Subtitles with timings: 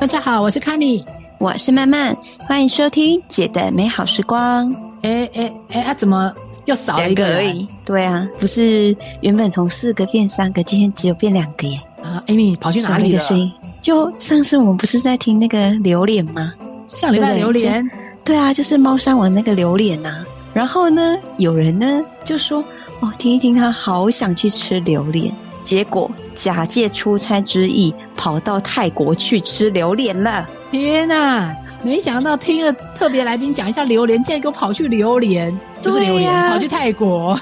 [0.00, 1.04] 大家好，我是 Kenny，
[1.38, 2.16] 我是曼曼，
[2.48, 4.74] 欢迎收听姐的美好时光。
[5.02, 6.32] 哎哎哎啊，怎么
[6.66, 7.66] 又少了一个，而已？
[7.84, 11.80] 对啊，不是原本从四个变三个，今天只有变两个耶。
[12.02, 13.18] 啊，Amy 跑去哪里了？
[13.20, 13.52] 声音
[13.82, 16.52] 就上次我们不是在听那个榴莲吗？
[16.86, 17.88] 上礼拜榴莲。
[18.24, 20.24] 对啊，就是猫山王那个榴莲呐。
[20.52, 22.64] 然后呢，有人呢就说
[23.00, 25.32] 哦，听一听他好想去吃榴莲，
[25.70, 30.44] 结果假借出差之意跑到泰国去吃榴莲了。
[30.72, 31.54] 天哪！
[31.80, 37.38] 没想到听了特别来宾讲一下榴莲，竟然给我跑去榴莲，就是榴莲，啊、跑去泰国，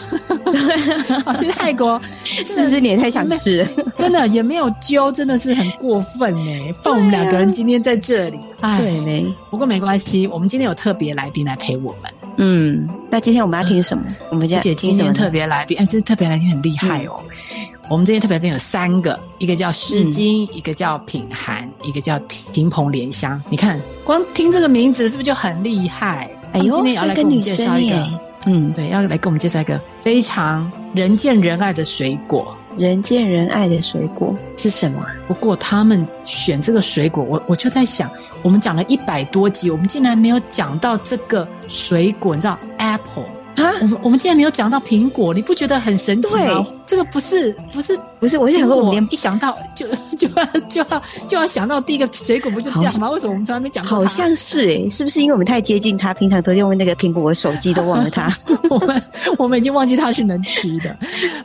[1.24, 3.68] 跑去泰国，是不是你也太想吃了？
[3.96, 6.70] 真的也没有揪，真的是很过分哎！
[6.82, 9.26] 放我们两个人今天在这里，啊、对没？
[9.48, 12.12] 不过没关系，我们今天有特别来宾来陪我们。
[12.36, 14.04] 嗯，那今天我们要听什么？
[14.06, 17.18] 呃、我们姐今天特别来宾，哎，这特别来宾很厉害哦。
[17.30, 22.18] 嗯我们这边特别有三个，一个叫诗经，嗯、一个叫品涵，一个叫
[22.52, 23.40] 亭蓬莲香。
[23.48, 26.30] 你看，光听这个名字是不是就很厉害？
[26.52, 32.54] 哎呦，今天要来跟我们介绍一个，嗯，对，要来跟我们介绍一个非常人见人爱的水果。
[32.76, 35.04] 人见人爱的水果是什么？
[35.26, 38.08] 不过他们选这个水果，我我就在想，
[38.42, 43.24] 我们讲了一百多集，我们竟然没有讲到这个水果，你知道，apple。
[43.56, 46.64] 啊，我们我们竟然没有讲到苹果，你不觉得很神奇吗？
[46.88, 49.86] 对这个不是不是不是，我想说，我们连一想到就
[50.16, 53.10] 就要就要就要想到第一个水果，不就这样吗？
[53.10, 53.98] 为什么我们从来没讲过？
[53.98, 58.32] 好像是诶、欸，是不是因为我们太接近它，平常都用那个苹果手机都忘了它？
[58.70, 59.02] 我们
[59.36, 60.96] 我们已经忘记它是能吃的。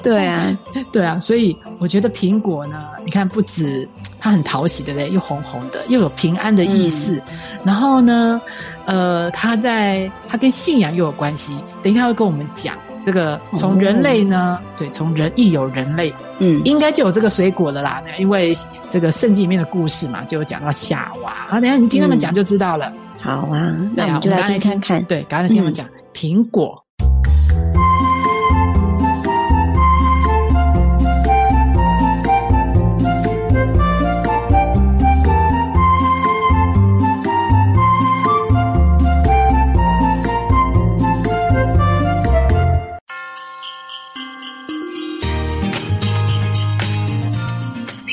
[0.02, 0.58] 对啊，
[0.94, 3.88] 对啊，所以我觉得苹果呢，你看不止
[4.20, 7.22] 它很讨喜对不对，又红红的，又有平安的意思，嗯、
[7.66, 8.42] 然后呢？
[8.86, 13.40] 呃，它在它跟信仰又有关系，等一下会跟我们讲这个。
[13.56, 18.04] 从人类呢，哦、对，从人亦有人类，嗯，应该就有这个水果的啦。
[18.18, 18.52] 因为
[18.90, 21.34] 这个圣经里面的故事嘛，就有讲到夏娃。
[21.48, 22.92] 好，等一下你听他们讲就知道了。
[22.92, 25.04] 嗯、好啊，那我们就来听看看。
[25.06, 26.83] 对，刚才听他们讲、嗯、苹果。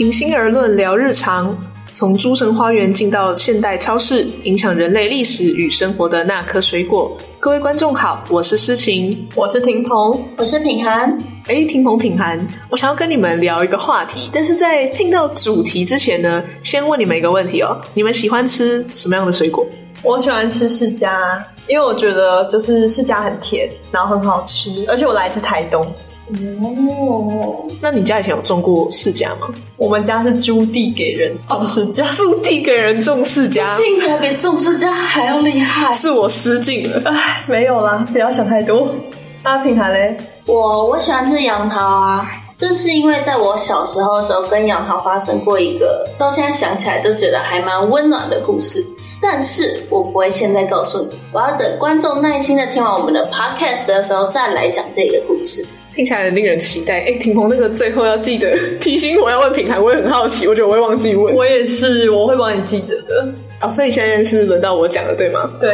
[0.01, 1.55] 平心而论，聊日常，
[1.93, 7.15] 从诸神花园进到现代超市，影响人类历史与生活的那颗水果。
[7.39, 11.19] 各位观众好，我是诗晴，我是婷鹏，我是品涵。
[11.49, 12.41] 哎，婷鹏、品涵，
[12.71, 19.67] 我想要跟你们聊一个话题，但是在进到主题之前呢，先问你们一个问题哦：你们喜欢吃什么样的水果？
[20.03, 25.87] 我喜欢吃释迦，因为我觉得就是释迦很甜，然后很好吃，而且我来自台东。
[26.31, 29.49] 哦，那你家以前有种过释迦吗？
[29.77, 35.93] 我们家是租地给人种释迦，租地给人种释迦，听起来比种释迦还要厉害。
[35.93, 38.95] 是我失敬了，哎，没有啦，不要想太多。
[39.43, 48.85] 阿品涵嘞，我我喜欢吃杨桃啊，这是因为在我小时候的时候跟杨桃发生过一个，到现在想起来都觉得还蛮温暖的故事。
[49.23, 55.67] 但是我不会现在告诉你，我要等观众耐心的听完我们的 podcast 的时候再来讲这个故事。
[55.95, 57.01] 听起来很令人期待。
[57.01, 61.35] 哎，霆鹏，那个最后要记得 提醒我要问品牌，我也很好奇，我觉得我会忘记问。
[61.35, 63.29] 我也是，我会帮你记着的。
[63.61, 65.51] 哦，所以现在是轮到我讲了，对吗？
[65.61, 65.73] 对。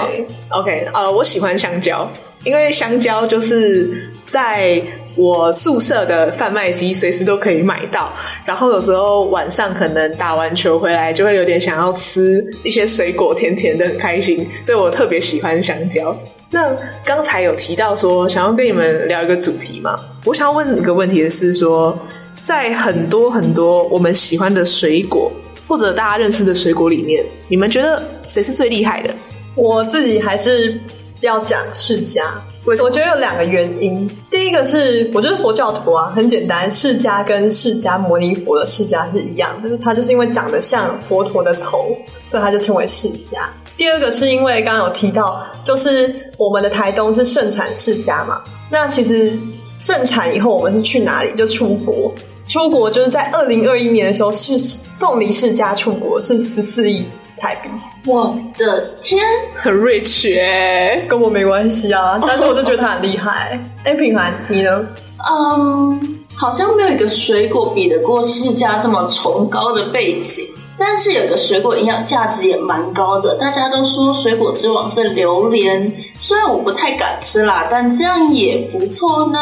[0.48, 2.10] OK，呃，我喜欢香蕉，
[2.44, 4.82] 因为香蕉就是在
[5.14, 8.12] 我宿舍的贩卖机随时都可以买到。
[8.44, 14.46] 然后有时候晚上可能打完球回来，就会有点想要吃一些水果，甜甜的，很开心。
[14.64, 16.16] 所以我特别喜欢香蕉。
[16.50, 19.98] 那刚才有提到说想要跟你们聊一个主题嘛？
[20.24, 21.98] 我想要问一个问题的是说，
[22.42, 25.30] 在很多很多我们喜欢的水果
[25.66, 29.10] 或者大家认识的水果里面，你们觉得谁是最厉害的？
[29.56, 30.78] 我自己还是
[31.20, 32.22] 要讲释迦。
[32.64, 34.08] 我觉得有两个原因。
[34.28, 43.38] 第一个是，我就是佛教徒啊，很简单，释迦跟释迦牟尼佛的释迦是一样，就是他就是因为长得像佛陀的头，所以他就称为释迦。
[43.76, 48.40] 第二个是因为刚刚有提到，就是我们的台东是盛产世家嘛，
[48.70, 49.38] 那其实
[49.78, 51.30] 盛产以后我们是去哪里？
[51.36, 52.12] 就出国，
[52.48, 54.58] 出国就是在二零二一年的时候是
[54.96, 57.04] 凤梨世家出国，是十四亿
[57.36, 57.68] 台币。
[58.06, 59.22] 我的天，
[59.56, 63.60] 很 rich 哎，跟我没关系啊， 但是我就觉得他很厉害。
[63.84, 64.86] 哎，品凡，你呢？
[65.28, 70.46] 嗯，好像没有一个水果比得过世家这么崇高的背景。
[70.78, 79.30] 但是有一个水果营养价值也蛮高的，大家都说水果之王是榴莲，虽然我不太敢吃啦，但这样也不错。
[79.32, 79.40] 那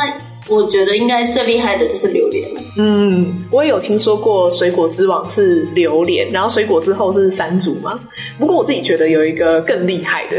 [0.49, 2.49] 我觉得应该最厉害的就是榴莲。
[2.77, 7.99] 嗯，我也有听说过水果之王是榴莲，然后水果之后是山竹嘛。
[8.39, 10.37] 不过我自己觉得有一个更厉害的，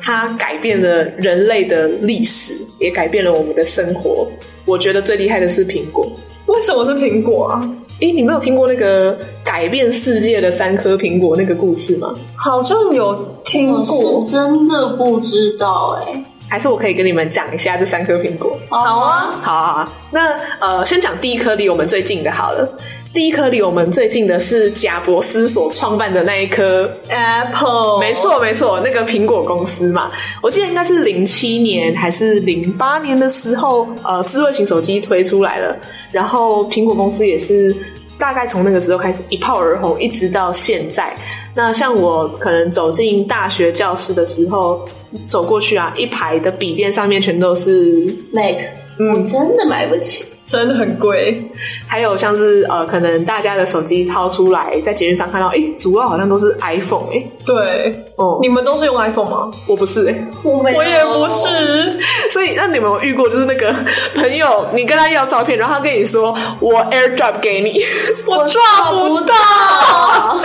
[0.00, 4.26] 它改变了人类的历史，也改变了我们的生活。
[4.64, 6.10] 我觉得最厉害的是苹果。
[6.46, 7.76] 为什么是苹果啊？
[8.00, 12.14] 诶，你没有听过那个改变世界的三颗苹果那个故事吗？
[12.34, 13.14] 好像有
[13.44, 16.24] 听过，我是真的不知道诶。
[16.48, 18.58] 还是我可以跟你们讲一下这三颗苹果。
[18.68, 19.92] 好啊，好啊，好啊。
[20.10, 22.68] 那呃，先讲第一颗离我们最近的好了。
[23.12, 28.00] 第一颗离我们最近的是贾伯斯所创办的那一颗 Apple。
[28.00, 30.10] 没错，没错，那个苹果公司嘛。
[30.42, 35.76] 我记得应该是零七年还是零八年的时候，呃，智慧型手机推出来了，
[36.10, 37.74] 然后苹果公司也是
[38.20, 41.12] 大概从那个时候开始一炮而红，一直到现在。
[41.54, 44.84] 那像我可能走进大学教室的时候，
[45.26, 48.56] 走过去啊，一排的笔电上面全都是 Mac，
[48.98, 50.24] 嗯，我真的买不起。
[50.50, 51.40] 真的很贵，
[51.86, 59.48] 还有像是呃，可能大家的手机掏出来，在节日上看到，哎，主要好像都是 iPhone，哎，对，哦，你们都是用 iPhone 吗？
[59.68, 62.00] 我不是，哎，我没，我也不是，
[62.32, 63.72] 所以那你们有遇过就是那个
[64.16, 67.84] 朋友，你跟他要照片，然后他跟你说我 AirDrop 给你，
[68.26, 70.40] 我抓不到，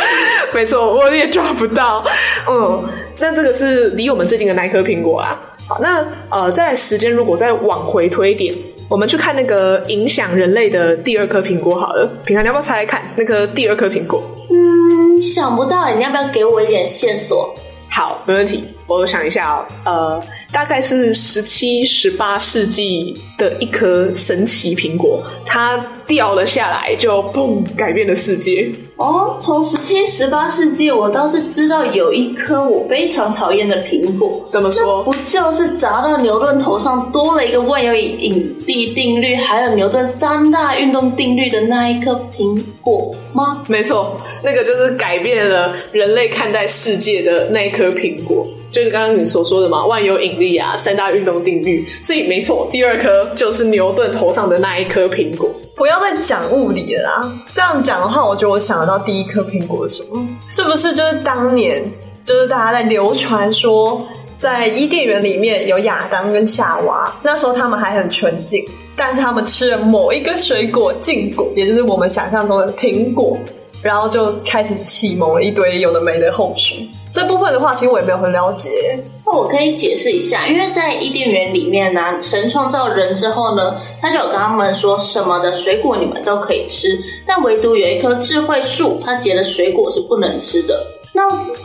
[0.53, 2.03] 没错，我也抓不到，
[2.47, 2.83] 嗯，
[3.17, 5.41] 那这个是离我们最近的那颗苹果啊。
[5.67, 8.53] 好，那呃，在时间如果再往回推一点。
[8.87, 14.21] 我们去看那个影响人类的第二颗苹果好了，平常你要不要猜猜看那颗第二颗苹果？
[14.51, 17.55] 嗯，想不到，你要不要给我一点线索？
[17.89, 18.63] 好，没问题。
[18.87, 28.71] 我想一下哦，呃，大概是十七、十八世纪的一颗神奇苹果，它掉了下来，就砰，改变了世界。
[28.97, 34.45] 哦，从十七、十八世纪，我倒是知道有一颗我非常讨厌的苹果。
[34.49, 35.03] 怎么说？
[35.03, 43.63] 不就是砸到牛顿头上多了一个万有引力定律，还有牛顿三大运动定律的那一颗苹果吗？
[43.67, 48.47] 没错，那个就是改变了人类看待世界的那一颗苹果。
[48.75, 55.49] 就是刚刚你所说的嘛，万有引力啊，三大运动定律，所以没错，第二颗就是牛顿头上的那一颗苹果。
[55.77, 60.27] 不要再讲物理了啦，这样讲的话，我觉得我想得到第一颗苹果是什么？
[60.49, 61.81] 是不是就是当年
[62.21, 64.05] 就是大家在流传说，
[64.37, 68.61] 在伊甸园里面有亚当跟夏娃，那时候他们还很纯净，
[68.97, 73.37] 但是他们吃了某一个水果禁果，也就是我们想象中的苹果。
[73.81, 76.89] 然后就开始启蒙了一堆有的没的后续。
[77.15, 78.99] 这部分的话，其实我也没有很了解。
[79.25, 90.85] 那我可以解释一下，因为在伊甸园里面呢、神创造人之后呢，他就有跟他们说，什么的水果你们都可以吃，但唯独有一棵智慧树，它结的水果是不能吃的。
[91.13, 91.23] 那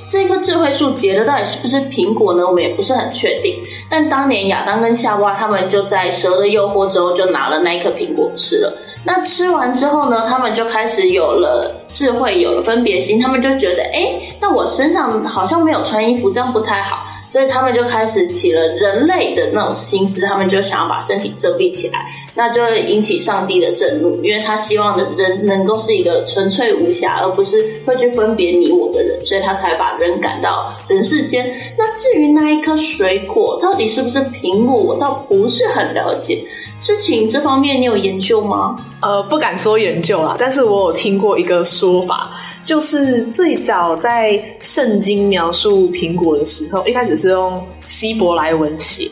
[0.08, 2.46] 这棵智慧树结的到底是不是苹果呢？
[2.46, 3.60] 我们也不是很确定。
[3.90, 8.72] 但当年亚当跟夏娃他们就在蛇的诱惑之后，就拿了那一颗苹果吃了。
[9.04, 13.20] 那吃完之后呢，他们就开始有了智慧，有了分别心。
[13.20, 17.06] 他们就觉得，哎，那我身上好像没有穿衣服，这样不太好。
[17.28, 31.50] 所以他们就开始起了人类的那种心思，他们就想要把身体遮蔽起来，那就会引起上帝的震怒，因为他希望的人能够是一个纯粹无瑕，而不是会去分别你我的人，所以他才把人赶到人世间。
[31.76, 36.42] 那至于那一颗水果到底是不是苹果，我倒不是很了解。
[36.78, 38.74] 事情这方面你有研究吗？
[39.02, 42.30] 呃，不敢说研究啦，但是我有听过一个说法，
[42.64, 49.10] 就是最早在圣经描述苹果的时候，一开始是用希伯来文写。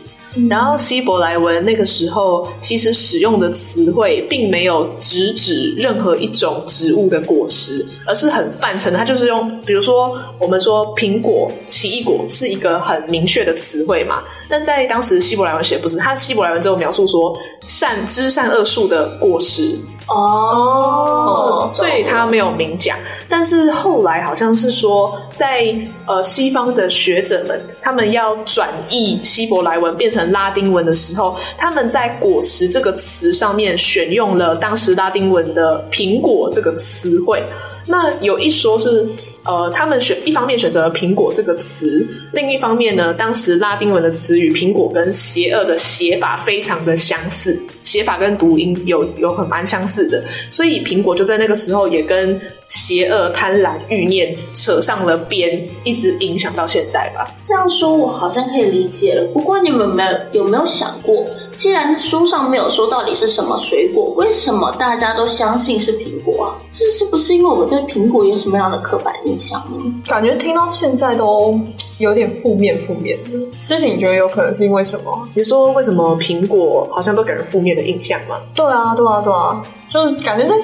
[0.49, 8.92] 然后希伯来文那个时候其实使用的词汇并没有直指任何一种植物的果实，而是很泛称。
[8.92, 14.23] 它就是用，比如说我们说苹果、奇异果是一个很明确的词汇嘛。
[14.49, 19.76] 但在当时希伯来文写不是，它希伯来文只有描述说善知善恶树的果实。
[20.08, 22.96] 哦，所以他没有明讲。
[23.28, 25.74] 但是后来好像是说在，
[26.06, 37.42] 呃西方的学者们，他们要转译希伯来文变成拉丁文的时候，他们在“果实”这个词上面选用了当时拉丁文的“苹果”这个词汇。
[37.86, 39.06] 那有一说是。
[39.49, 57.26] 呃，他们选一方面选择了“苹果”这个词，另一方面呢，当时拉丁文的词语“苹果”跟邪恶的写法非常的相似，写法跟读音有有很蛮相似的，所以“苹果”就在那个时候也跟邪恶、贪婪、欲念扯上了边，一直影响到现在吧。
[57.43, 59.26] 这样说，我好像可以理解了。
[59.33, 61.25] 不过，你们没有有没有想过，
[61.57, 66.61] 既然书上没有说到底是什么水果，为什么大家都相信是苹果啊？
[66.71, 70.02] 这是不是因为我们对苹果有什么样的刻板印象呢？
[70.07, 71.59] 感觉听到现在都
[71.99, 73.30] 有点负面负面的。
[73.59, 75.28] 事情，你觉得有可能是因为什么？
[75.35, 78.37] 你说为什么苹果好像都给人负面的印象吗？
[78.54, 80.54] 对啊，对啊，对啊，就是感觉在。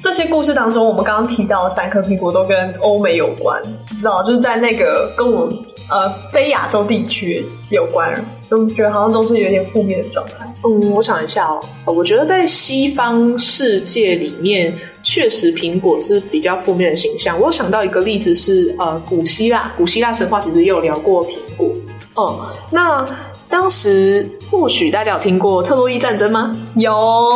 [0.00, 3.62] 这些故事当中，我们刚刚提到的三颗苹果都跟欧美有关，
[3.96, 4.20] 知道？
[4.24, 5.56] 就是在那个跟我们
[5.88, 8.12] 呃非亚洲地区有关，
[8.56, 10.46] 就觉得好像都是有点负面的状态。
[10.64, 17.38] 嗯，我想一下哦，我觉得在西方世界里面，确实苹果是比较负面的形象。
[17.40, 21.68] 我有想到一个例子是呃古希腊，古希腊神话其实也有聊过苹果。
[22.14, 23.31] 哦、嗯，那。
[23.52, 26.56] 当时或许大家有听过特洛伊战争吗？
[26.76, 26.90] 有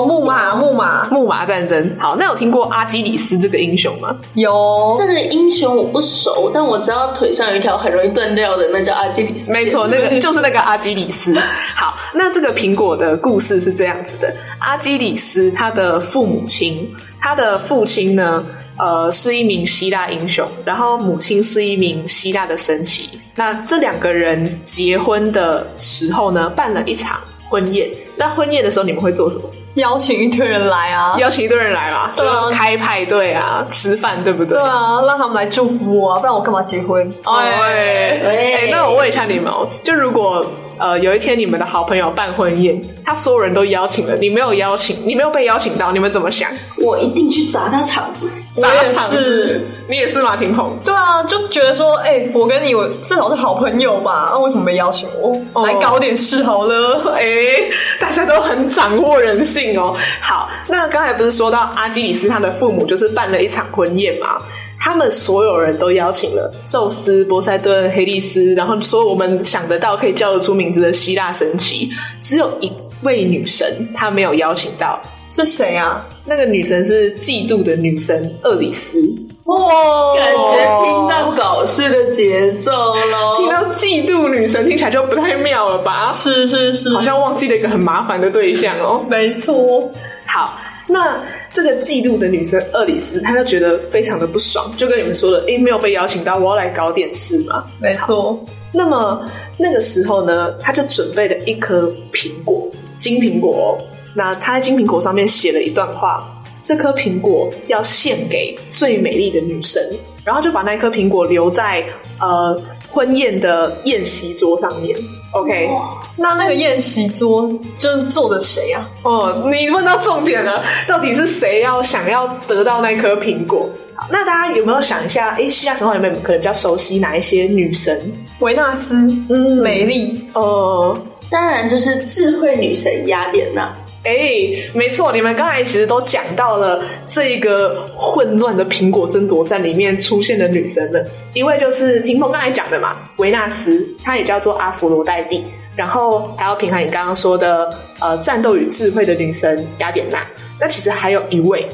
[0.06, 1.94] 木马，木马，木马战争。
[1.98, 4.16] 好，那有听过阿基里斯这个英雄吗？
[4.32, 4.96] 有。
[4.98, 9.52] 这个英雄我不熟，但我知道腿上有一条很容易断掉的，那叫阿基里斯。
[9.52, 11.38] 没错，那个就是那个阿基里斯。
[11.76, 18.42] 好，那这个苹果的故事是这样子的：阿基里斯他的父母亲，他的父亲呢，
[18.78, 23.08] 呃，是一名希腊英雄，然后母亲是一名希腊的神祇。
[23.34, 27.18] 那这两个人结婚的时候呢，办了一场
[27.48, 27.90] 婚宴。
[28.16, 29.44] 那婚宴的时候，你们会做什么？
[29.74, 31.16] 邀请一堆人来啊！
[31.18, 34.56] 邀请一堆人来嘛，对啊，开派对啊，吃饭，对不对？
[34.56, 37.12] 对啊，让他们来祝福我啊，不然我干嘛结婚？
[37.24, 40.44] 哎，哎，那我问一下你们哦，就如果。
[40.78, 46.50] 呃，有一天你们的好朋友办婚宴，他所有人都邀请了，你没有邀请，你没有被邀请到，你们怎么想？
[46.78, 49.60] 我一定去砸他场子，砸场子。
[49.88, 50.36] 你也是吗？
[50.36, 50.76] 婷红？
[50.84, 55.36] 对啊，就觉得说，哎、欸，我跟你我至少是好朋友吧，那、啊、为什么没邀请我？
[55.54, 57.12] 哦、来搞点事好了。
[57.14, 59.96] 哎、欸， 大家都很掌握人性哦。
[60.20, 64.40] 好，那刚才不是说到阿基里斯他的父母就是办了一场婚宴吗？
[64.86, 71.90] 他们所有人都邀请了宙斯、波塞顿、黑利斯，然后所有我们想得到可以叫得出名字的希腊神祇，
[72.20, 72.70] 只有一
[73.02, 76.06] 位女神她没有邀请到，是谁啊？
[76.24, 79.02] 那个女神是嫉妒的女神厄里斯。
[79.46, 83.38] 哇，感觉听到搞事的节奏喽！
[83.38, 86.12] 听到嫉妒女神听起来就不太妙了吧？
[86.14, 89.04] 是是是，好像忘记了一个很麻烦的对象哦。
[89.10, 89.90] 没错，
[90.26, 90.56] 好。
[90.88, 91.20] 那
[91.56, 97.64] 这个嫉妒的女生厄里斯，她就觉得非常的不爽，就跟你们说了，诶，没有被邀请到，我要来搞点事嘛。
[97.80, 98.38] 没错。
[98.74, 103.78] 那么那个时候呢，她就准备了一颗苹果，金苹果。
[104.12, 106.30] 那她在金苹果上面写了一段话，
[106.62, 109.82] 这颗苹果要献给最美丽的女神，
[110.26, 111.84] 然后就把那颗苹果留在
[112.20, 114.96] 呃婚宴的宴席桌上面。
[115.30, 115.70] OK，
[116.16, 118.88] 那那个宴席桌就是坐的谁啊？
[119.02, 123.68] 哦，你问到重点了， 到底是谁要想要得到那颗苹果？
[123.94, 125.36] 好，那大家有没有想一下？
[125.38, 128.12] 哎，希腊神话里面可能比较熟悉哪一些女神？
[128.40, 128.96] 维纳斯，
[129.28, 130.98] 嗯，美丽，呃，
[131.30, 133.72] 当然就是智慧女神雅典娜。
[134.06, 141.04] 哎，没错，你们刚才其实都讲到了这个混乱的苹果争夺战里面出现的女神们。
[141.34, 145.44] 一位就是霆锋刚才讲的嘛，维纳斯，她也叫做阿芙罗黛蒂。
[145.74, 147.68] 然后还有平衡你刚刚说的，
[148.00, 150.24] 呃，战斗与智慧的女神雅典娜。
[150.58, 151.68] 那其实还有一位，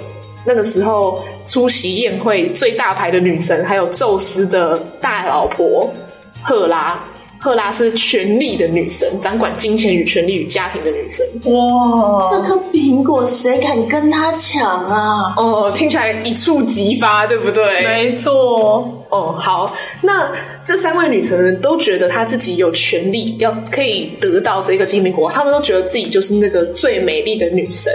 [0.45, 5.93] 那个时候出席宴会最大牌的女神，还有宙斯的大老婆
[6.43, 6.99] 赫拉。
[7.42, 11.26] 赫拉是权力的女神，掌管金钱与权力与家庭的女神。
[11.52, 15.34] 哇，这颗苹果谁敢跟她抢啊？
[15.37, 17.84] 哦，听起来一触即发，对不对？
[17.84, 19.04] 没错。
[19.08, 20.30] 哦，好，那
[20.64, 27.92] 这三位女神都觉得她自己有权利要可以得到这个金苹果，她们都觉得自己就是那个最美丽的女神。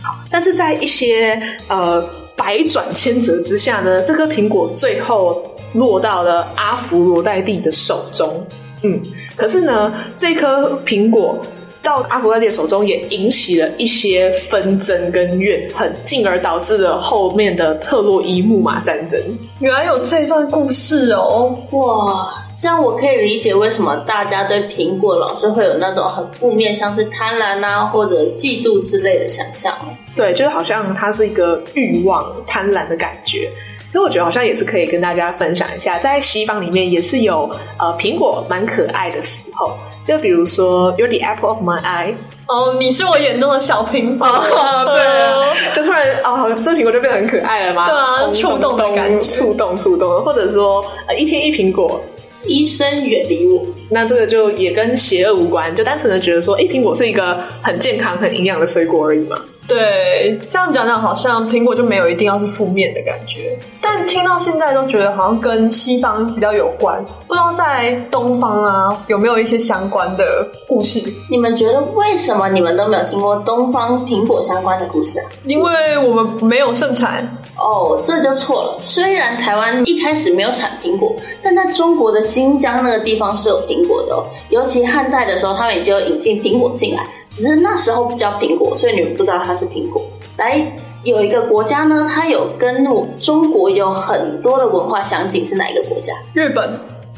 [0.00, 1.38] 好，但是在一些
[1.68, 2.02] 呃
[2.34, 5.42] 百转千折之下呢，这颗苹果最后
[5.74, 8.42] 落到了阿芙罗黛蒂的手中。
[8.82, 9.00] 嗯，
[9.36, 11.38] 可是呢，这颗苹果
[11.82, 19.20] 到阿芙罗黛蒂手中也引起了一些纷争跟怨恨，进而导致了后面的特洛伊木马战争。
[19.60, 21.56] 原来有这段故事哦！
[21.70, 29.72] 哇，这样我可以理解为什么大家对苹果老是会有那种很负面，像是贪婪啊或者嫉妒之类的想象。
[30.16, 33.48] 对，就是好像它是一个欲望、贪婪的感觉。
[33.96, 39.72] 所以我觉得好像也是可以跟大家分享一下，在西方里面也是有呃苹果蛮可爱的时候，
[40.04, 42.12] 就比如说 You're the apple of my eye，
[42.46, 45.42] 哦，你是我眼中的小苹果，哦、 对、啊，
[45.74, 51.98] 就突然哦，这苹果就变得很可爱了吗，对啊，触动的感觉，触动触动，或者说呃一天一苹果，
[52.44, 59.38] 医生远离我，那这个就也跟邪恶无关，就单纯的觉得说，哎，苹果是一个很健康、很营养的水果而已嘛。
[59.66, 63.58] 对，这样讲讲好像苹果就没有一定要是负面的感觉。
[63.80, 70.24] 但听到现在都觉得好像跟西方比较有关，不知道在东方啊有没有一些相关的
[70.68, 71.02] 故事？
[71.28, 75.26] 你们觉得为什么你们都没有听过东方苹果相关的故事啊？
[75.44, 77.28] 因为我们没有盛产。
[77.58, 78.76] 哦，这就错了。
[78.78, 84.26] 虽然台湾一开始没有产苹果，但在中国的新疆那个地方是有苹果的哦。
[84.50, 90.02] 尤其汉代的时候，他们已经有引进苹果进来，只是那时候不叫苹果，所以你们不知道它是苹果。
[90.36, 90.66] 来。
[91.04, 92.84] 有一个国家呢，它有跟
[93.20, 96.12] 中国有很多的文化相近，是哪一个国家？
[96.34, 96.68] 日本。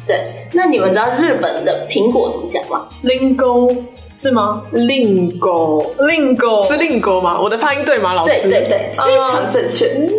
[0.07, 0.21] 对，
[0.53, 3.75] 那你们知道日本的苹果怎么讲吗？Lingo
[4.15, 7.41] 是吗？Lingo，Lingo 是 Lingo 吗？
[7.41, 8.51] 我的发音对吗，老师？
[8.51, 9.89] 对对对，非常正确。
[9.89, 10.11] Uh,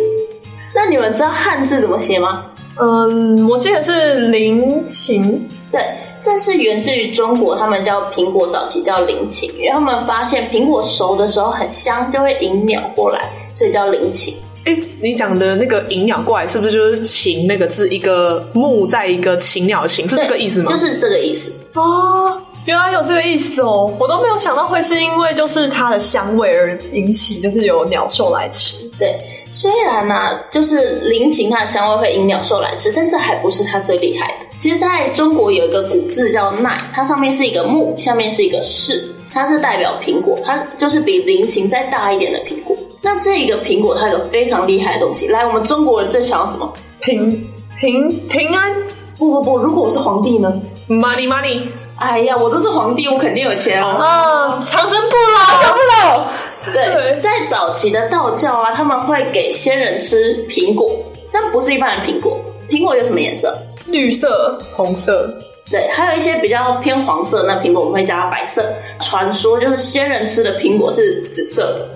[0.74, 2.44] 那你们知道汉字怎么写吗？
[2.80, 5.48] 嗯，我记得是菱形。
[5.70, 5.80] 对，
[6.20, 13.30] 这是源自于中国，他们叫苹果早期叫林檎，因为他们发现苹果熟的时候很香，就会引鸟过来。
[13.52, 14.34] 所以叫林檎。
[14.64, 17.88] 哎，你讲的那个引鸟过来，是不是就是“禽”那个字？
[17.88, 20.70] 一个木在一个禽鸟“禽”，是这个意思吗？
[20.70, 28.76] 就是这个意思哦，原来有这个意思哦，我都没有想到会是因为就是它的香味而引起，就是有鸟兽来吃。
[28.98, 34.49] 对，虽然呢、啊，就是林檎它的香味会引鸟兽来吃，但这还不是它最厉害的。
[34.60, 39.02] 其实在中国有一个古字叫“奈”，它上面是一个木，下面是一个士，
[39.32, 42.76] 它是代表苹果，它就是比菱形再大一点的苹果。
[43.00, 45.28] 那这一个苹果，它有个非常厉害的东西。
[45.28, 46.70] 来，我们中国人最想要什么？
[47.00, 47.42] 平
[47.78, 48.70] 平平安？
[49.16, 50.52] 不不不，如果我是皇帝呢
[50.88, 51.62] ？Money money！
[51.96, 53.96] 哎呀，我都是皇帝，我肯定有钱啊！
[53.96, 56.26] 啊，长生不老，长生不老。
[56.74, 60.94] 对，在早期的道教啊，他们会给仙人吃苹果，
[61.32, 62.38] 但不是一般的苹果。
[62.68, 63.56] 苹果有什么颜色？
[63.86, 65.32] 绿色、红色。
[65.70, 68.64] 对，还有一些比较偏黄色，那苹果我们会加白色。
[69.00, 71.88] 传说就是仙人吃的苹果是紫色的。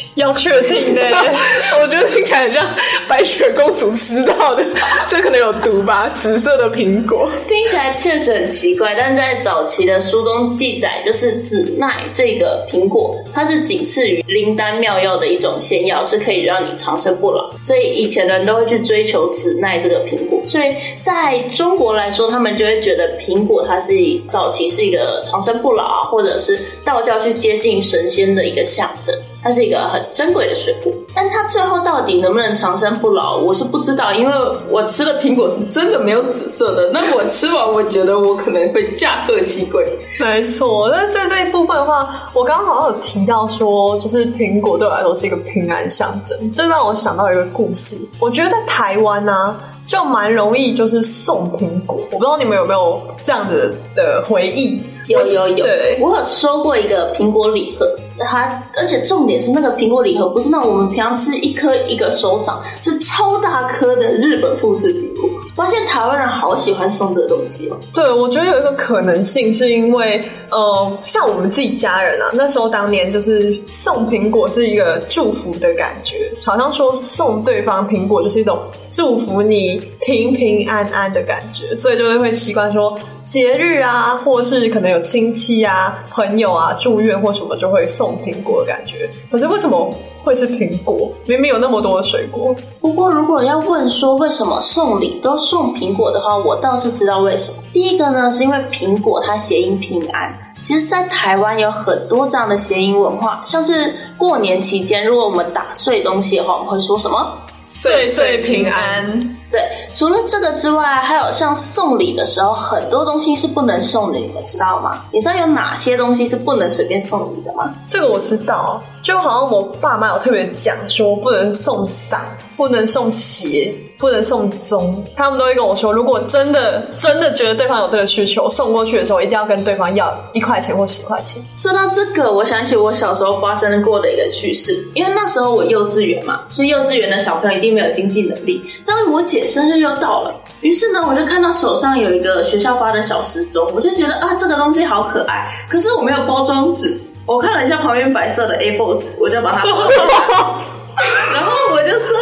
[0.16, 1.02] 要确定的，
[1.82, 2.66] 我觉得听起来很像
[3.08, 4.64] 白雪公主吃到的，
[5.08, 6.10] 就可能有毒吧。
[6.14, 17.50] 紫色的苹果听起来确实很奇怪，但在早期的书中记载，就是紫奈这个苹果，它是仅次于灵丹妙药的一种仙药，是可以让你长生不老。
[17.62, 20.40] 所以以前的人都会去追求紫奈这个苹果。
[20.44, 23.92] 所以在中国来说，他们就会觉得苹果它是
[24.28, 29.14] 早期是一个长生不老，或者是道教去接近神仙的一个象征。
[29.42, 34.32] 它是一个很珍贵的水果，但它最后到底能不能长生不老，我是不知道，因为
[34.70, 36.90] 我吃的苹果是真的没有紫色的。
[36.92, 39.84] 那我吃完，我觉得我可能会驾鹤西归。
[40.20, 47.96] 没错，那在这一部分的话，我刚刚好像有提到说，就是苹果对我来说是一个平安象征，这让我想到一个故事。
[48.20, 54.80] 我觉得在台湾呢、啊，就蛮容易就是送苹果，我不知道你们有没有这样子的回忆？
[55.08, 55.66] 有有有，
[56.00, 57.90] 我有收过一个苹果礼盒。
[58.18, 65.30] 它，而且重点是那个苹果礼盒不是那我们平常吃一颗一个手掌，是超大颗的日本富士苹果。
[65.54, 67.76] 发现台湾人好喜欢送这个东西哦。
[67.92, 78.58] 对，我觉得有一个可能性是因为，呃，像我们自己家人啊，那时候当年就是送苹果是一个祝福的感觉，好像说送对方苹果就是一种
[78.90, 82.98] 祝福你平平安安的感觉，所以就会会习惯说。
[83.24, 89.08] 节日啊，或是可能有亲戚啊、朋友啊住院或什么，就会送苹果的感觉。
[89.30, 89.90] 可是为什么
[90.22, 91.10] 会是苹果？
[91.26, 92.54] 明明有那么多的水果。
[92.80, 97.58] 不过如果要问说为什么送礼都送苹果的话，我倒是知道为什么。
[97.72, 100.32] 第一个呢，是因为苹果它谐音平安。
[100.62, 107.36] 其实，在台湾有很多这样的谐音文化，像是过年期间，如果我们打碎东西的话，我们会说什么？
[107.64, 109.36] 岁岁平安。
[109.52, 109.60] 对，
[109.94, 115.04] 除了这个之外，还有像送礼的时候，很多东西是不能送的，你们知道吗？
[115.12, 117.74] 你知道有哪些东西是不能随便送礼的吗？
[117.86, 122.22] 这个我知道，就好像我爸妈有特别讲说，不能送伞，
[122.56, 125.04] 不能送鞋，不能送钟。
[125.14, 131.42] 他们都会跟我说，如果真的真的觉得对方有这个需求，送过去的时候一定要跟对方要一块钱或十块钱。
[131.58, 138.62] 说到这个，我想起我小时候发生过的一个趣事，因为那时候我幼稚园嘛，所以幼稚园的小朋友一定没有经济能力。
[138.86, 139.41] 但我姐。
[139.44, 145.52] 生日又到了，于是呢，我就看到手上有一个学校发的小时钟，我就觉得啊，这个东西好可爱。
[145.68, 150.64] 可是我没有包装纸，我看了一下旁边白色的 A4 纸，我就把它包装了。
[151.34, 152.16] 然后我就说：“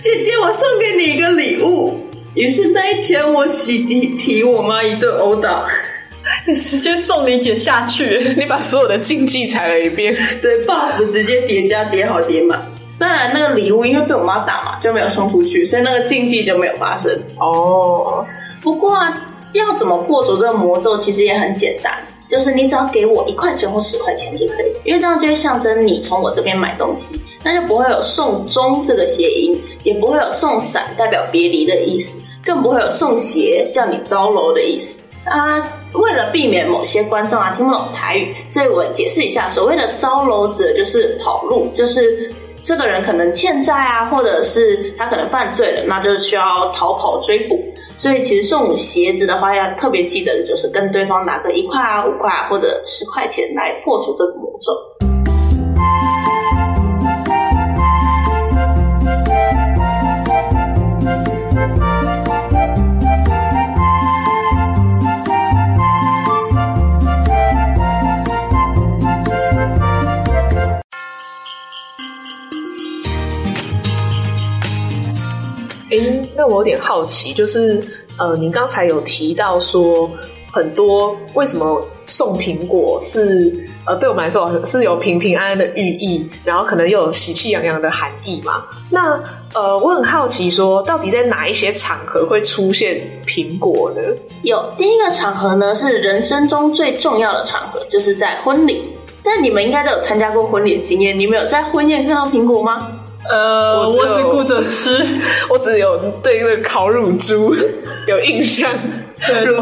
[0.00, 1.98] 姐姐，我送给你一个礼物。”
[2.34, 5.66] 于是那一天，我洗涤提我妈一顿殴打，
[6.46, 12.60] 你直接送你姐下去，你把所有的禁忌踩了一遍，对，buff 直接叠加叠好叠满。
[12.98, 17.12] 当然，那个礼物因为被我妈打嘛，就没有送出去，所以那个禁忌就没有发生。
[17.38, 18.26] 哦，
[18.60, 21.92] 不过啊，要怎么破除这个魔咒，其实也很简单。
[22.28, 35.66] 就是你只要给我一块钱或十块钱就可以，因为这样就会象征你从我这边买东西，那就不会有送终这个谐音，也不会有送伞代表别离的意思，更不会有送鞋叫你糟楼的意思啊。
[35.94, 42.30] 为了避免某些观众啊听不懂台语，所以我解释一下，所谓的糟楼指的就是跑路，就是
[42.62, 47.62] 这个人可能欠债啊，或者是他可能犯罪了，那就需要逃跑追捕。
[47.96, 54.97] 所以其实送鞋子的话，要特别记得，就是跟对方拿个一块啊、五块啊或者十块钱来破除这个魔咒。
[76.34, 77.82] 那我有点好奇，就是
[78.18, 80.10] 呃，你刚才有提到说
[80.52, 88.64] 很多为什么送苹果是呃，对我们来说是有平平安安的寓意，然后可能又有喜气洋洋的含义嘛？
[88.90, 89.18] 那
[89.54, 94.02] 呃，我很好奇说，到底在哪一些场合会出现苹果呢？
[94.42, 98.82] 有第一个场合呢，是人生中最重要的场合，就是在婚礼。
[99.22, 102.88] 但你们应该都有参加过婚礼的经验，你们有在婚宴看到苹果吗？
[103.28, 105.06] 呃，我只顾着吃，
[105.50, 107.54] 我只有对那个烤乳猪
[108.06, 108.72] 有印象。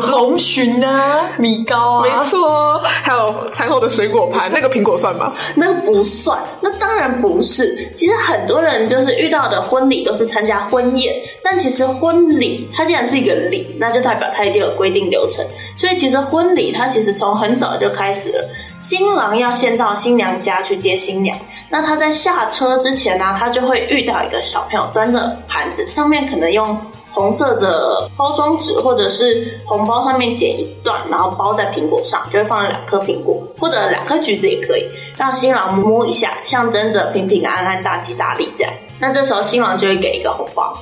[0.01, 5.33] 红鲟啊，米糕啊，没错，还有餐后的水果盘，那个苹果算吗？
[5.55, 7.77] 那不算，那当然不是。
[7.97, 15.45] 其实很多人就是遇到的婚礼都是参加婚宴，但其实婚礼它既然是一个礼，那就代表它一定有规定流程。
[15.77, 21.37] 所以其实婚礼它其实从很早就开始了，新郎要先到新娘家去接新娘，
[21.71, 26.79] 那他在下车之前呢、啊，他就会遇到一个小朋友端着盘子，上面可能用。
[27.17, 34.85] 红色的包装纸，或者是红包上面剪一段，然后包在苹果上，就会放了两颗苹果，或者两颗橘子也可以，
[35.17, 38.73] 让新郎摸一下，象征着平平安安、大吉大利这样。
[38.99, 40.77] 那这时候新郎就会给一个红包。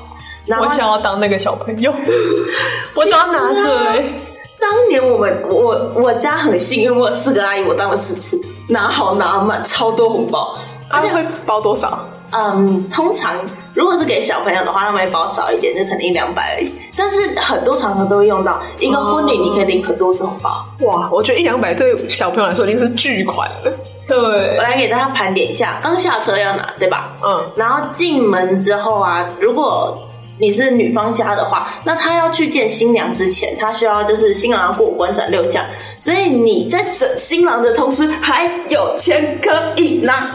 [0.44, 1.92] 然后我想要当那个小朋友，
[2.96, 4.04] 我只要拿着、欸。
[4.60, 10.58] 当年我们我我家很幸运，我有四个阿姨，我当了四次，拿好拿满，超多红包。
[10.90, 12.04] 而且、啊、会包多少？
[12.36, 13.38] 嗯，通常
[13.74, 16.72] 如果是给小朋友的话，他们会包少一点，就可能一两百而已。
[16.96, 20.64] 但是很多场合都会用到，一个婚礼你可以领很多次红包。
[20.80, 23.72] 哇，我觉得一两百对小朋友来说已经是巨款了。
[24.06, 24.16] 对，
[24.56, 27.12] 我来给大家盘点一下，刚下车要拿，对吧？
[27.24, 27.50] 嗯。
[27.56, 29.98] 然后进门之后啊，如果
[30.38, 35.64] 你是女方家的话，那她要去见新娘之前，她需要就是新郎要过五关斩六将，
[35.98, 40.30] 所以你在整新郎的同时还有钱可以拿，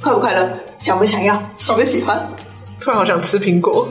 [0.00, 0.48] 快不快乐？
[0.80, 1.34] 想不想要？
[1.54, 2.18] 喜不喜欢？
[2.80, 3.86] 突然好想吃苹果。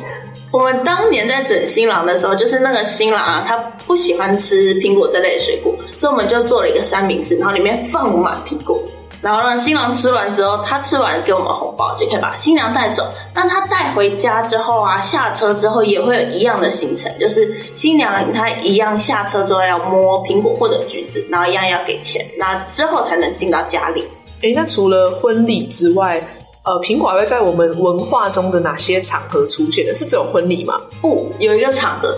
[0.52, 8.82] 我们当年在整新郎的时候，就是那个新郎啊，他不喜欢吃苹果这类的水果，所以我们就做了一个三明治，然后里面放满苹果，
[9.22, 13.08] 然后让新郎吃完之后，他吃完给我们红包，就可以把新娘带走。
[13.32, 24.04] 当他带回家之后啊，下车之后也会有一样的行程，就是新娘她一样下车之后要摸苹果或者橘子，然后一样要给钱，那之后才能进到家里。
[24.42, 26.20] 诶，那除了婚礼之外，
[26.64, 29.96] 呃，苹果还会在我们文化中的哪些场合出现的？
[29.96, 30.80] 是只有婚礼吗？
[31.02, 32.16] 不，有一个场合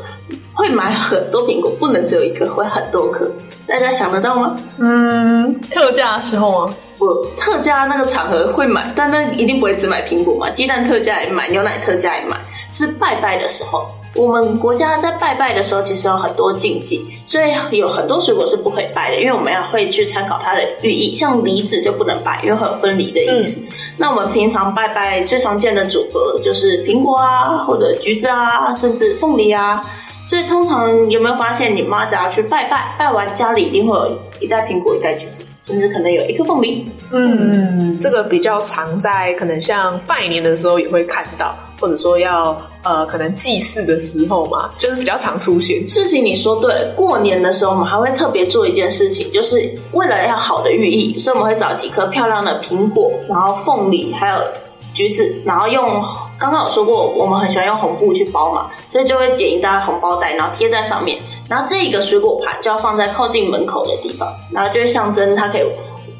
[0.54, 3.32] 会买很多苹果，不能只有一个，会很多颗。
[3.67, 4.58] 大家想得到吗？
[4.80, 6.75] 嗯，特价的时候吗？
[6.97, 12.38] 不，特价那个场合会买，但那一定不会只买苹果嘛，鸡蛋特价也买，牛奶特价也买，
[12.71, 13.88] 是拜拜的时候。
[14.15, 21.15] 我们国家在拜拜的时候，其实有很多禁忌，所以有很多水果是不可以拜的，因为我们要会去参考它的寓意。
[21.15, 23.62] 像梨子就不能拜，因为会有分离的意思。
[23.62, 29.82] 嗯、那我们平常拜拜最常见的组合就是苹果啊，或者橘子啊，甚至凤梨啊。
[30.24, 36.86] 所以通常有没有发现，你妈只要去拜拜，拜完家里一定会有一袋苹果，一袋橘子，甚至可能有一颗凤梨。
[37.12, 45.86] 嗯，这个比较常在可能像拜年的时候也会看到，或者说要呃可能祭祀的时候嘛，就是比较常出现。
[45.88, 54.36] 事情你说对了，过年的时候我们还会特别做一件事情，就是为了要好的寓意，所以我们会找几颗漂亮的苹果，然后凤梨，还有。
[54.94, 56.04] 橘子，然后用
[56.38, 61.17] 刚刚有说过，我们很喜欢用红布去包嘛，所以就会剪一大红包袋，然后贴在上面。
[61.48, 65.62] 然后这个水果盘就要放在靠近门口的地方，然后就会象征它可以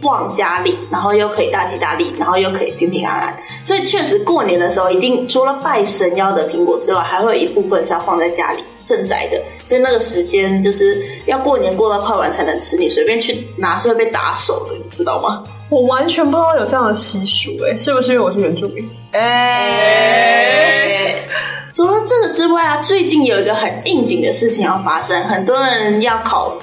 [0.04, 3.38] 旺家里，然后又可以大吉大利，然后又可以平平安安。
[3.64, 9.40] 所以确实过年的时候，一定除了拜神要的苹果之外，还会有一部分是要放在家里镇宅的。
[9.66, 15.44] 所以那个时间就是要过年过到快完才能吃，你随便去拿是会被打手的，你知道吗？
[15.70, 18.90] 我完全不知道有这样的习俗，哎，是不是因为我是原住民？
[19.12, 21.26] 哎、欸，
[21.74, 26.58] 除了这个之外啊，最近有一个很应景的事情要发生，很多人要考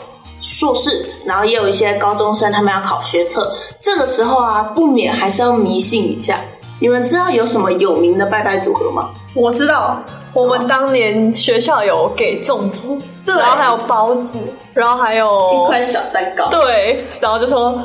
[0.49, 3.53] 硕士，然后也有一些高中生他们要考学测。
[3.79, 6.41] 这个时候啊，不免还是要迷信一下。
[6.81, 9.11] 你们知道有什么有名的拜拜组合吗？
[9.35, 14.39] 我知道，我们当年学校有给粽子，对，然后还有包子，
[14.73, 17.79] 然后还有一块小蛋糕，对，然后就说。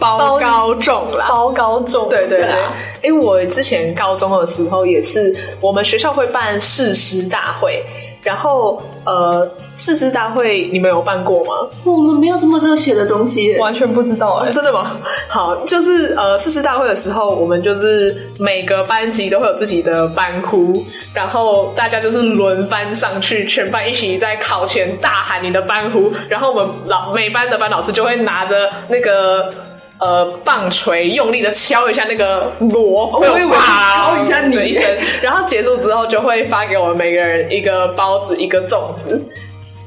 [0.00, 2.54] 包高中啦，包高中，对对对。
[3.02, 7.84] 因为我之前高中的时候也是，我们学校会办誓师大会，
[8.22, 11.54] 然后呃，誓师大会你们有办过吗？
[11.84, 14.96] 我们没有这么热血的东西，完全不知道哎、欸，真的吗？
[15.28, 29.52] 好，就是呃，誓师大会的时候，我们就是每个班级都会有自己的班呼，然后大家就是轮番上去，全班一起在考前大喊你的班呼，然后我们老每班的班老师就会拿着那个。
[29.98, 34.82] 呃，棒槌用力的敲一下那个锣，我以为是敲一下你一声，
[35.22, 39.20] 然后结束之后就会发给我们每个人一个包子，一个粽子，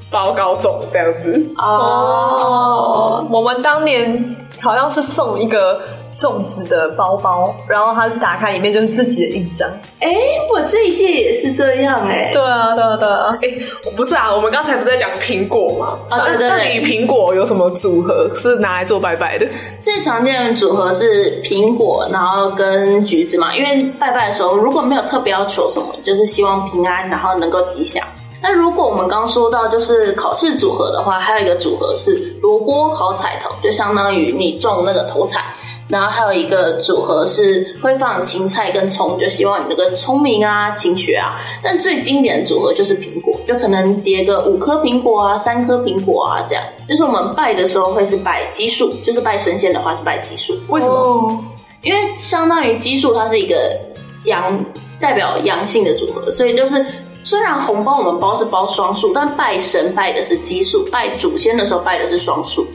[0.09, 1.45] 包高粽这样子。
[1.57, 5.81] 哦，我们当年好像是送一个。
[6.21, 9.67] 粽子的包包，然后它打开里面就是自己的印章。
[9.99, 10.15] 哎，
[10.51, 12.29] 我这一届也是这样哎。
[12.31, 13.37] 对啊，对啊，对啊。
[13.41, 13.47] 哎，
[13.95, 15.97] 不是啊，我们刚才不是在讲苹果吗？
[16.09, 16.49] 啊，对对对。
[16.49, 19.47] 到底苹果有什么组合是拿来做拜拜的？
[19.81, 23.55] 最常见的组合是苹果，然后跟橘子嘛。
[23.55, 28.05] 因为拜拜的时候如果没有特别要求什么，就是希望平安，然后能够吉祥。
[28.43, 35.41] 那如果我们刚说到就是考试组合的话，还有一个组合是萝卜好彩头，就相当于你中那个头彩。
[35.91, 41.37] 然后还有一个组合是会放芹菜跟葱，就希望你那个聪明啊、勤学啊。
[41.61, 46.63] 但最经典的组合就是苹果，就可能叠个五颗苹果啊、三颗苹果啊这样。
[46.87, 50.57] 就是我们拜的时候会是拜奇数，就是拜神仙的话是拜奇数。
[50.69, 51.43] 为什么？
[51.83, 53.77] 因为相当于奇数它是一个
[54.25, 54.63] 阳，
[54.99, 56.85] 代表阳性的组合，所以就是
[57.21, 62.65] 虽然红包我们包是包双数，但拜神拜的是奇数，拜祖先的时候拜的是双数。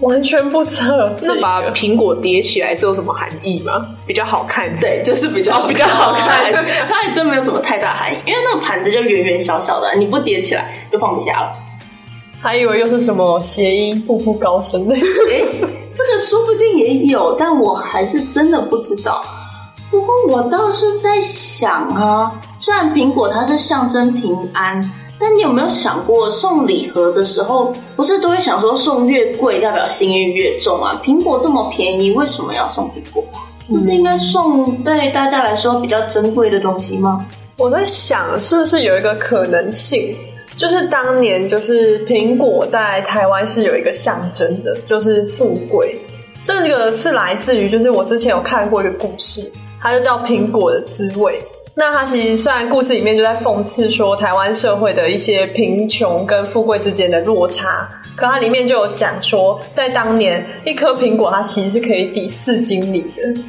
[0.00, 3.86] 完全不知道，那把苹果叠起来是有什么含义吗？
[4.06, 6.52] 比较好看，对，就是比较、哦、比较好看。
[6.88, 11.52] 它还真没有什么太大含义，因为那个盘子就圆圆小小的，你不叠起来就放不下了。
[12.40, 14.94] 还以为又是什么谐音，步步高升的。
[15.32, 15.42] 哎，
[15.94, 19.24] 这个说不定也有，但我还是真的不知道。
[19.90, 24.92] 不过我倒是在想啊，虽然苹果它是象征平安。
[25.18, 31.00] 那你有没有想过，送礼盒的时候，不是都会想说送越贵代表幸运越重啊？
[31.04, 33.24] 苹果这么便宜，为什么要送苹果？
[33.68, 37.26] 不是应该送对大家来说比较珍贵的东西吗？
[37.56, 40.14] 我在想，是不是有一个可能性，
[40.56, 45.98] 就是当年就是苹果在台湾是有一个象征的，就是富贵。
[46.42, 49.50] 这个是来自于，就是我之前有看过一个故事，
[49.80, 51.40] 它就叫《苹果的滋味》。
[51.78, 57.86] 那他其实虽然故事里面就在讽刺说台湾社会的一些贫穷跟富贵之间的落差，
[58.16, 63.42] 可它里面就有讲说，在当年一颗苹果它其实是可以抵四斤米的，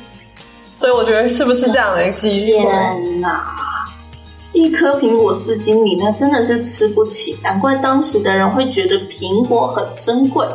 [0.67, 2.63] 所以我觉得是不是这样的机会？
[2.63, 3.55] 天哪，
[4.51, 10.45] 一颗苹果四斤米，那真的是吃不起，难怪当时的人会觉得苹果很珍贵。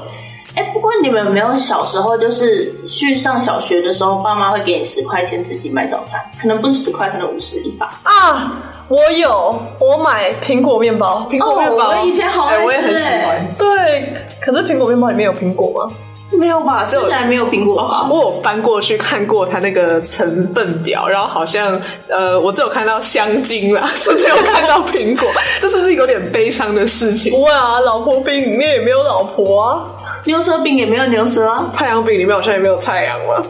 [0.54, 6.20] 哎，不过你们有没有小时候就是去上小学的时候，爸妈会给你十块钱自己买早餐？
[6.40, 8.52] 可能不是十块，可能五十一把啊！
[8.88, 13.54] 我有，我买苹果面包，苹果面包，哦、我以前好爱吃，我也很喜欢。
[13.56, 15.94] 对，可是苹果面包里面有苹果吗？
[16.38, 18.08] 没有吧，吃起来没有苹果吧？
[18.10, 25.28] 我有翻过去看过它那个成分表，然后好像呃，我只有看到香精啦， 是没有看到苹果，
[25.60, 27.32] 这是不是有点悲伤的事情？
[27.32, 29.84] 不会啊，老婆饼里面也没有老婆啊，
[30.24, 33.42] 牛舌饼也没有牛舌啊，太阳饼里面好像也没有太阳了。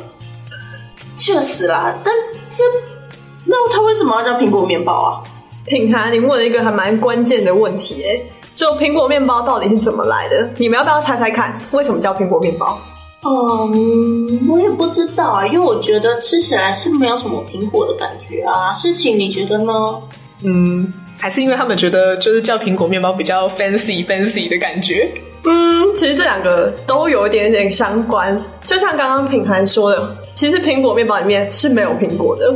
[1.17, 2.13] 确实啦，但
[2.51, 2.65] 这
[3.47, 5.23] 那它为什么要叫苹果面包啊？
[5.65, 8.27] 品涵，你问了一个还蛮关键的问题诶。
[8.63, 10.49] 就苹果面包到底是怎么来的？
[10.57, 11.59] 你们要不要猜猜看？
[11.73, 12.79] 为什么叫苹果面包？
[13.25, 18.73] 嗯，我也不知道啊，因为我觉得吃起来是没有什么苹果的感觉啊。
[18.73, 19.73] 事情你觉得呢？
[20.45, 25.11] 嗯，还是因为他们觉得就是叫苹果面包比较 fancy fancy 的感觉。
[25.45, 28.41] 嗯，其实这两个都有一点点相关。
[28.65, 32.55] 就像刚刚品涵说的，其实苹果面包里面是没有苹果的。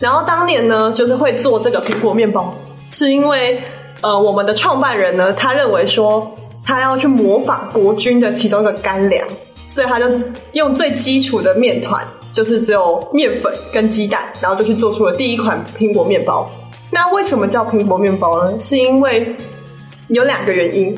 [0.00, 2.52] 然后当年呢，就是会做这个苹果面包，
[2.88, 3.62] 是因为。
[4.02, 9.26] 呃，我们的创办人呢，他认为说他要去模仿国军的其中一个干粮，
[9.66, 10.04] 所以他就
[10.52, 16.48] 用最基础的面团，就是只有面粉跟鸡蛋，然后就去做出了第一款苹果面包。
[16.90, 18.58] 那为什么叫苹果面包呢？
[18.58, 19.34] 是因为
[20.08, 20.96] 有两个原因。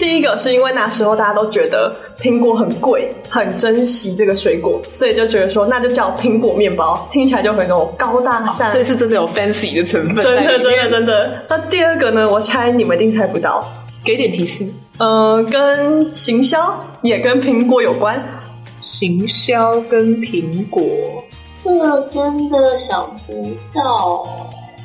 [0.00, 10.24] 第一个是因为那时候大家都觉得苹果很贵，很珍惜这个水果，所以就觉得说那就叫苹果面包，听起来就很那种高大上，所以是真的有 fancy 的成分。
[10.24, 11.42] 真的，真的，真的。
[11.48, 12.28] 那第二个呢？
[12.28, 13.70] 我猜你们一定猜不到，
[14.02, 14.66] 给点提示。
[14.98, 18.20] 呃，跟行销也跟苹果有关。
[18.80, 20.82] 行销跟苹果，
[21.52, 24.26] 这真的想不到。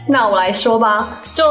[0.08, 1.44] 那我来说吧，就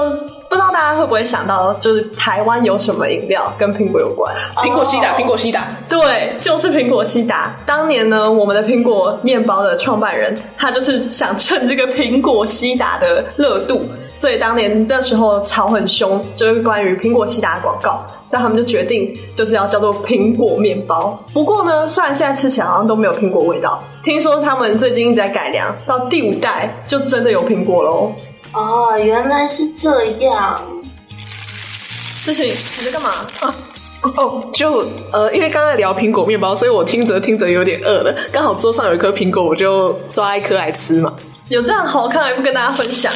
[0.55, 4.33] 不知道大家会不会想到，就是台湾有什么饮料跟苹果有关？
[4.59, 7.57] 苹果西打，苹果西打，对，就是苹果西打。
[7.67, 13.81] 当年呢，我们的苹果面包的创办人，他就是想趁这个苹果西打的热度，
[14.15, 21.19] 所以当年那时候吵很凶，就是关于苹果西打的广告，所以他们就决定就是要叫做苹果面包。
[21.33, 28.13] 不过呢，虽然现在吃起来好像都没有苹果味道，听说他们最近一直在改良，到第五代就真的有苹果喽。
[28.55, 30.61] 哦，原来是这样。
[31.09, 33.11] 事情你在干嘛？
[33.41, 33.55] 啊，
[34.17, 38.15] 哦，就呃，因为刚才聊苹果面包，所以我听着听着有点饿了。
[38.33, 41.13] 刚好桌上有一颗苹果，我就抓一颗来吃嘛。
[41.49, 43.13] 有这样好看还不跟大家分享？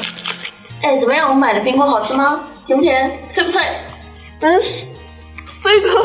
[0.83, 1.31] 哎，怎么样？
[1.31, 2.41] 我买的苹果好吃吗？
[2.67, 3.19] 甜不甜？
[3.31, 3.63] 脆不脆？
[4.41, 4.61] 嗯，
[5.61, 6.05] 这一颗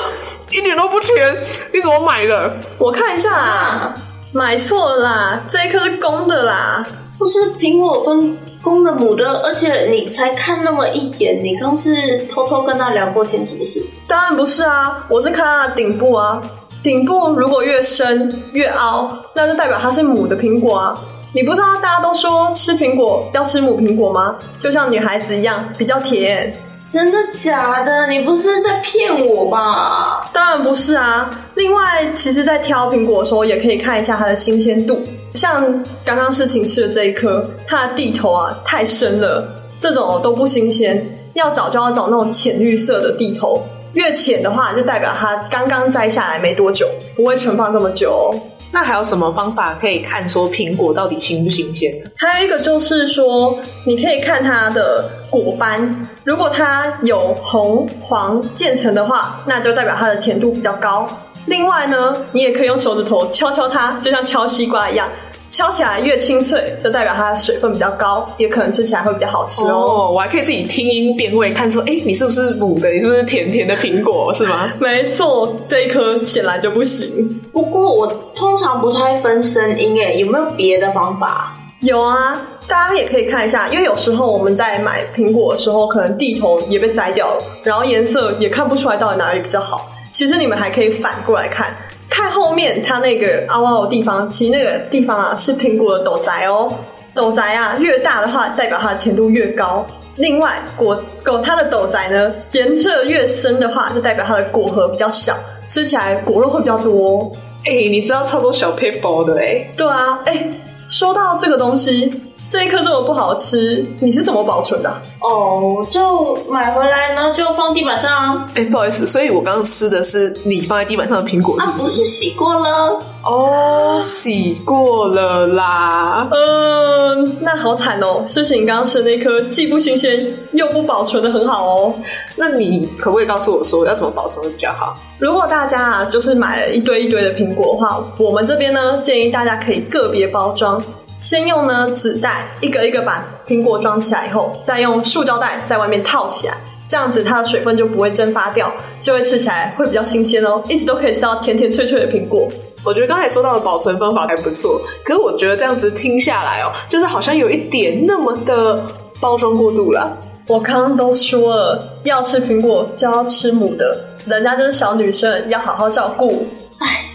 [0.51, 1.37] 一点都不甜。
[1.73, 2.55] 你怎么买的？
[2.77, 3.95] 我看一下啊，啊
[4.31, 6.85] 买错啦，这一颗是公的啦。
[7.17, 8.37] 不是苹果分。
[8.63, 11.93] 公的母的，而且你才看那么一眼，你刚是
[12.29, 13.83] 偷偷跟他聊过天是不是？
[14.07, 16.41] 当然不是啊，我是看它的顶部啊，
[16.81, 20.97] 顶部如果越深越凹，那就代表它是母的苹果啊。
[21.33, 24.35] 你不知道大家都说吃苹果要吃母苹果吗？
[24.57, 26.55] 就像女孩子一样，比较甜。
[26.85, 28.07] 真的假的？
[28.07, 30.29] 你不是在骗我吧？
[30.33, 31.31] 当然不是啊。
[31.55, 35.01] 另外，其实，在挑苹果的时候，也可以看一下它的新鲜度。
[35.33, 41.05] 像刚刚事情吃的这一颗，它的蒂头啊太深了，这种都不新鲜。
[41.33, 48.39] 要找就要找那种浅绿色的蒂头，越浅的话，就代表它刚刚摘下来没多久，不会存放这么久哦。
[48.71, 52.09] 那还有什么方法可以看说苹果到底新不新鲜呢？
[52.15, 61.07] 还有一个就是说，你可以看它的果斑，如果它有红、黄渐层的话，那就代表它的甜度比较高。
[61.45, 65.07] 另外呢，你也可以用手指头敲敲它，就像敲西瓜一样。
[65.49, 69.69] 敲起来越清脆，就代表它的水分比较高，也可能吃起来会比较好吃哦。
[69.69, 72.89] 哦，我还可以自己听音辨味，看说，哎，你是不是母的？
[72.89, 74.33] 你是不是甜甜的苹果？
[74.33, 74.73] 是吗？
[74.79, 77.39] 没错，这一颗显然就不行。
[77.51, 81.53] 不过我通常不太分声音，哎，有没有别的方法？
[81.81, 89.87] 有啊，大家也可以看一下，因为有时候我们在买苹果的时候，可能蒂头也被摘掉了，然后颜色也看不出来到底哪里比较好。
[90.13, 91.75] 其实你们还可以反过来看。
[92.09, 96.73] 看后面它那个凹凹的地方，其实那个地方啊是苹果的斗宅哦。
[97.15, 99.85] 斗宅啊越大的话，代表它的甜度越高。
[100.15, 105.35] 另外果果它的斗宅呢颜色越深的话，就代表它的果核比较小，
[105.67, 107.31] 吃起来果肉会比较多哦。
[107.65, 109.67] 哎、欸，你知道超多小撇步的哎？
[109.75, 110.51] 对啊，哎、欸，
[110.89, 112.13] 说到这个东西。
[112.53, 115.01] 这一颗这么不好吃，你是怎么保存的？
[115.21, 118.47] 哦，oh, 就买回来，然后就放地板上。
[118.53, 121.83] 哎，不好意思，所以我刚刚吃的是你放在地板上的苹果，是不是？
[121.83, 123.01] 啊，不是洗过了？
[123.23, 126.27] 哦，洗过了啦。
[126.29, 131.95] 嗯，那好惨哦，是不是你刚刚吃的那颗既不新鲜又不保存的很好哦？
[132.35, 134.95] 那你可不可以告诉我说要怎么保存会比较好？
[135.17, 140.79] 如果大家啊，就是买了一堆一堆的苹果的话，我们这边呢建议大家可以个别包装。
[141.17, 146.55] 先用呢纸袋一个一个把苹果装起来以后，再用塑胶袋在外面套起来，
[146.87, 152.47] 这样子它的水分就不会蒸发掉，就会吃起来会比较新鲜哦，一直都可以吃到甜甜脆脆的苹果。
[152.83, 158.85] 我觉得刚才说到的保存方法还不错，可是我觉得这样子听下来哦，就是好像有一点那么的
[159.21, 160.17] 包装过度了。
[160.47, 166.45] 我刚刚都说了，要吃苹果就要吃母的，人家就是小女生，要好好照顾。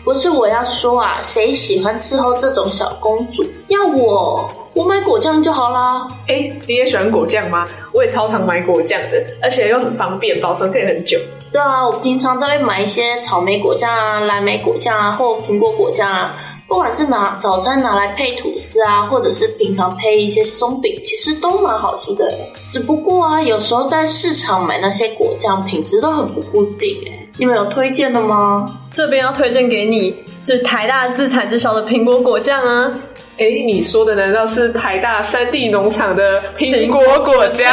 [0.09, 3.45] 哎，不是我要说啊，谁喜欢伺候这种小公主？
[3.69, 6.09] 要我，我买果酱就好啦。
[6.27, 7.67] 哎，你也喜欢果酱吗？
[7.93, 11.19] 我也超常买果酱的，而且又很方便，保存可以很久。
[11.53, 16.35] 对啊，我平常都会买一些草莓果酱啊、蓝莓果酱啊，或苹果果酱啊。
[16.67, 22.33] 不管是拿早餐拿来配吐司啊，或者是平常配一些松饼，其实都蛮好吃的。
[22.67, 26.97] 只不过啊，有时候在市场买那些果酱，品质都很不固定。
[27.39, 28.79] 你们有推荐的吗？
[28.91, 32.93] 这边要推荐给你是台大自产自销的苹果果酱啊！
[33.39, 37.65] 哎，你说的难道是台大山地农场的苹果果酱？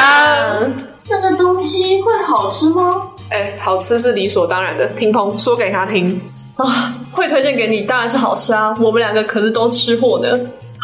[1.10, 3.10] 那个东西会好吃吗？
[3.30, 4.86] 哎，好吃是理所当然的。
[4.89, 6.21] 听鹏说给他听
[6.58, 8.78] 啊，会推荐给你当然是好吃啊！
[8.80, 10.30] 我们两个可是都吃货呢。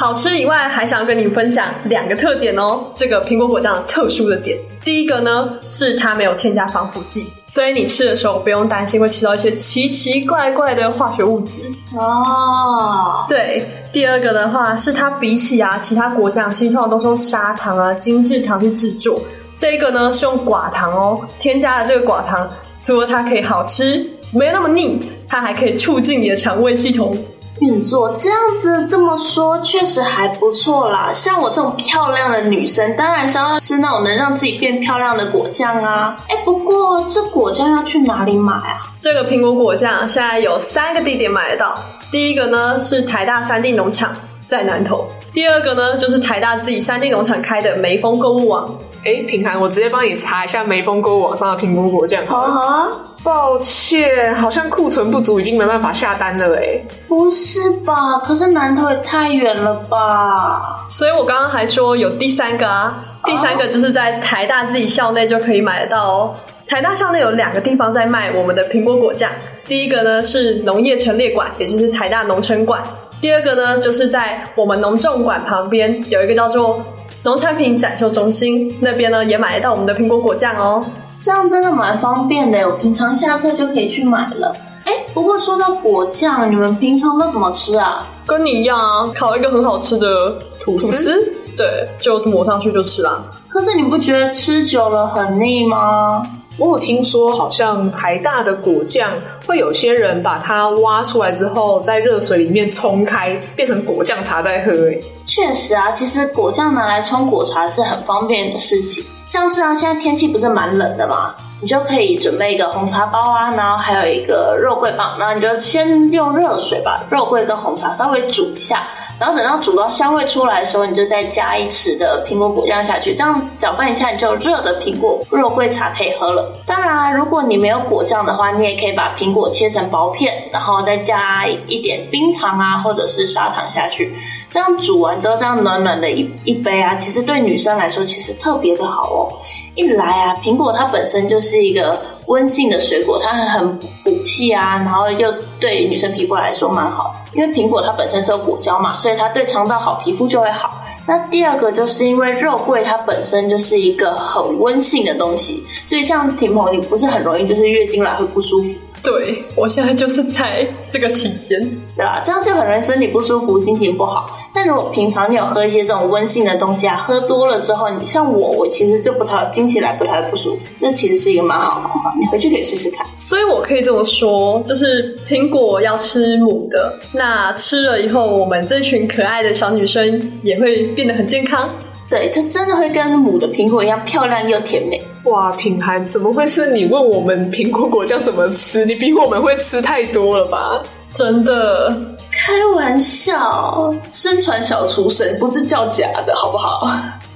[0.02, 2.88] 好吃以外，还想要跟你分享两个特点哦。
[2.96, 11.62] 这个苹果果酱特殊的点，第一个呢是它没有添加防腐剂，所以你吃的时候不用担心会吃到一些奇奇怪怪的化学物质
[11.96, 13.28] 哦。
[13.30, 19.22] 对，第二个的话是它比起啊其他果酱，其实通常都是用砂糖啊、精制糖去制作，
[19.56, 22.50] 这个呢是用寡糖哦，添加了这个寡糖。
[22.80, 27.16] 除了它可以好吃，没有那么腻，它还可以促进你的肠胃系统。
[27.62, 31.12] 运作这样子这么说确实还不错啦。
[31.14, 36.18] 像我这种漂亮的女生，当然是要吃那种能让自己变漂亮的果酱啊。
[36.28, 38.82] 哎，不过这果酱要去哪里买啊？
[39.00, 41.78] 这个苹果果酱现在有三个地点买得到。
[42.10, 44.12] 第一个呢是台大三地农场，
[44.48, 48.68] 在南投；第二个呢就是台大自己三地农场开的梅峰购物网。
[49.06, 52.26] 哎，品涵，我直接帮你查一下梅峰购物网上的苹果果酱。
[52.26, 52.88] 好啊。
[53.24, 56.82] 抱歉，好像库存不足，已经没办法下单了哎。
[57.08, 58.18] 不是吧？
[58.26, 60.86] 可是南投也太远了吧？
[60.90, 66.36] 所以我刚刚还说有第三个啊，第三个就是在台大自己校内就可以买得到哦。
[66.68, 69.30] 台大校内有两个地方在卖我们的苹果果酱，
[69.66, 72.82] 第一个呢是农业陈列馆，也就是台大农城馆；
[73.20, 76.82] 第二个呢就是在我们农政馆旁边有一个叫做
[77.24, 80.84] 农产品展售中心，那边呢也买得到我们的苹果果酱哦。
[81.22, 84.56] 这样真的蛮方便的，我平常下课就可以去买了。
[84.86, 88.08] 哎，不过说到果酱，你们平常都怎么吃啊？
[88.26, 93.24] 跟你一样啊，烤一个很好吃的吐司，对，就抹上去就吃啦。
[93.48, 96.24] 可是你不觉得吃久了很腻吗？
[96.58, 99.12] 我有听说，好像台大的果酱
[99.46, 104.72] 会有些人把它挖出来之后，在热水里面冲开，变成果酱茶在喝。
[104.90, 104.98] 哎，
[105.28, 109.06] 确实啊，其实果酱拿来冲果茶是很方便的事情。
[109.32, 118.86] 像是啊，现在天气不是蛮冷的嘛，你就可以准备一个红茶包啊，然后还有一个肉桂棒，那你就先用热水把肉桂跟红茶稍微煮一下，
[119.22, 126.52] 然后等到煮到香味出来的时候，你就再加一匙的苹果果酱下去，这样搅拌一下，你就有热的苹果肉桂茶可以喝了。
[126.66, 134.12] 当然啊，如果你没有果酱的话，你也可以把苹果切成薄片，然后再加一点冰糖啊，或者是砂糖下去。
[134.50, 139.30] 这样煮完之后，这样暖暖的一一杯啊，其实对女生来说其实特别的好哦。
[139.76, 147.16] 一来啊，苹果它本身就是一个温性的水果，它很补气啊，然后又对女生皮肤来说蛮好。
[147.34, 150.84] 因为苹果它本身是有果胶嘛，所以它对肠道好，皮肤就会好。
[151.08, 158.70] 那第二个就是因为肉桂它本身就是一个很温性的东西，所以像婷某，你不是很容易就是月经来会不舒服。
[159.04, 161.60] 对，我现在就是在这个期间，
[161.96, 162.22] 对吧？
[162.24, 164.38] 这样就很容易身体不舒服，心情不好。
[164.54, 170.72] 但如果平常你有喝一些这种温性的东西啊，喝多了之后，你像我，我其实就不太经起来不太不舒服。
[170.78, 173.06] 这其实是一个蛮好的方法，你回去可以试试看。
[173.18, 181.68] 所以我可以这么说，就是苹果要吃母的，那吃了以后，我们这群可爱的小女生也会变得很健康。
[182.12, 185.02] 对，这真的会跟母的苹果一样漂亮又甜美。
[185.24, 188.86] 哇，品涵，怎么会是你问我们苹果果酱怎么吃？
[188.86, 190.84] 你比我们会吃太多了吧？
[191.14, 191.90] 真的，
[192.30, 196.86] 开玩笑，身传小厨神不是叫假的，好不好？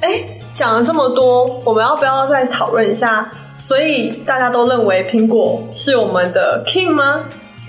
[0.02, 0.22] 哎，
[0.52, 3.32] 讲了这么多，我们要不要再讨论一下？
[3.56, 7.22] 所以大家都认为苹果是我们的 king 吗？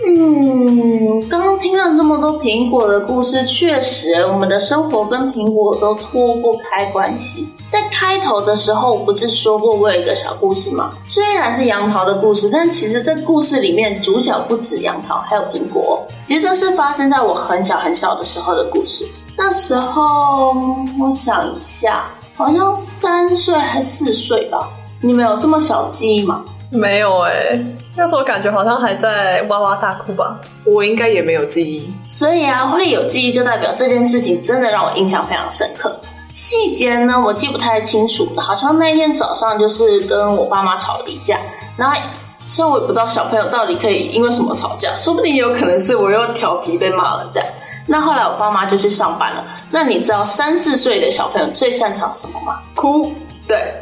[0.05, 7.49] 嗯，刚刚听了这么多苹果的故事，确实，我们的生活跟苹果都脱不开关系。
[7.69, 10.93] 在开头的时候，我不是说过我有一个小故事吗？
[11.05, 16.07] 虽然是杨桃的故事，但其实这故事里面主角不止杨桃，还有苹果。
[16.25, 19.07] 其实这是发生在我很小很小的时候的故事。
[19.37, 20.55] 那时候
[21.01, 22.05] 我想一下，
[22.37, 24.69] 好像三岁还是四岁吧？
[25.01, 26.45] 你们有这么小记忆吗？
[26.71, 27.65] 没有哎、欸。
[27.97, 31.91] 那时候感觉好像还在哇哇大哭吧，我应该也没有记忆。
[32.11, 35.99] 所以啊，会有记忆就代表这件事情真的让我印象非常深刻。
[36.35, 41.39] 细节呢，我记不太清楚，好像那天早上就是跟我爸妈吵了一架，
[41.79, 41.97] 然后
[42.45, 47.49] 虽然我也不知道小朋友到底可以因为什么吵架，说不定也有可能是我又调皮被骂了这样。
[47.87, 49.43] 那后来我爸妈就去上班了。
[49.71, 52.61] 那你知道三四岁的小朋友最擅长什么吗？
[52.75, 53.11] 哭。
[53.49, 53.75] 对。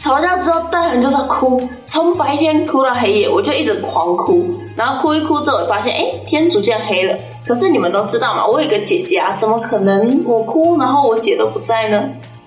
[0.00, 7.14] 吵架之后，当然就是要哭，从白天哭到黑夜，我就一直狂哭，然后哭一哭之后，我发现，哎，天逐渐黑了。
[7.46, 12.02] 可是你们都知道嘛，我有一个姐姐啊，怎么可能我哭，然后我姐都不在呢？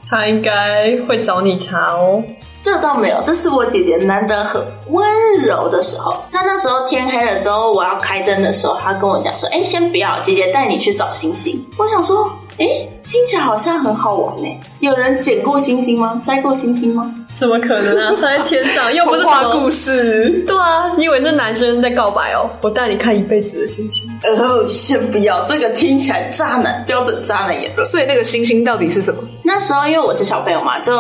[0.10, 2.24] 她应该会找你茬哦。
[2.60, 5.06] 这倒没有，这是我姐姐难得很温
[5.46, 6.16] 柔的时候。
[6.32, 11.64] 那那时候天黑了之后，我要开灯的时候，她跟我讲说，哎，先不要，姐姐带你去找星星。
[11.78, 12.32] 我想说。
[12.60, 12.66] 哎，
[13.08, 14.48] 听起来好像很好玩呢。
[14.80, 16.22] 有人捡过星星吗？
[16.24, 17.14] 摘过星星吗？
[17.34, 18.14] 怎么可能啊？
[18.22, 20.44] 它在天上，又不是童话故事。
[20.46, 22.48] 对啊，你以为是男生在告白哦？
[22.62, 24.10] 我带你看一辈子的星星。
[24.24, 27.86] 哦，先不要，这个听起来渣男，标准渣男言论。
[27.88, 29.24] 所以那个星星到底是什么？
[29.44, 30.94] 那时候因为我是小朋友嘛，就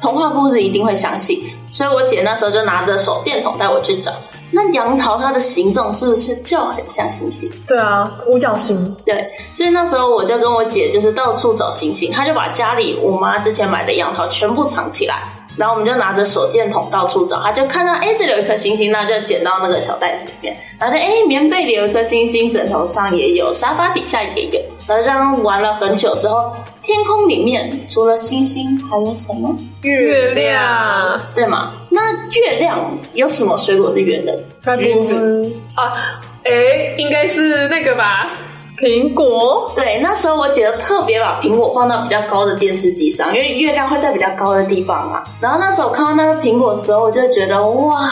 [0.00, 1.38] 童话故事一定会相信，
[1.70, 4.12] 所以我姐那时候就拿着手电筒带我去找。
[4.50, 7.50] 那杨桃它的形状是不是就很像星星？
[7.66, 8.96] 对啊，五角星。
[9.04, 15.22] 对，所以那时候我就跟我姐就是到处找星星，她就把家里我妈之前买的杨桃全部藏起来，
[15.56, 20.56] 然后我们就拿着手电筒到处找，他就看到哎，这里有一颗星星，那就捡到那个小袋子里面。
[20.78, 24.60] 然后哎，棉被里有一颗星星，枕头上也有，沙发底下也有。
[24.86, 26.52] 然后这样玩了很久之后，
[26.82, 29.56] 天空里面除了星星还有什么？
[29.82, 31.72] 月亮，对吗？
[31.90, 32.78] 那月亮
[33.14, 34.38] 有什么水果是圆的？
[34.76, 38.30] 橘子啊，哎，应该是那个吧。
[38.76, 39.72] 苹果。
[39.74, 45.24] 对，那时候我姐就特别把苹果放到比较高的电视机上，因为月亮会在比较高的地方嘛。
[45.40, 48.08] 然后那时候看到那个苹果的时候，我就觉得哇，